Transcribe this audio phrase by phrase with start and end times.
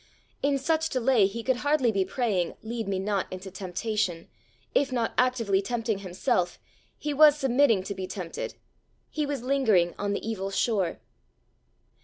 [0.41, 4.29] In such delay he could hardly be praying "Lead me not into temptation:"
[4.73, 6.57] if not actively tempting himself,
[6.97, 8.55] he was submitting to be tempted;
[9.11, 10.99] he was lingering on the evil shore.